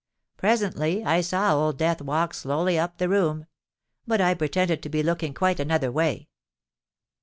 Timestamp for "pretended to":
4.33-4.89